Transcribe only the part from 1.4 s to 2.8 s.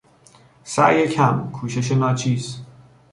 کوشش ناچیز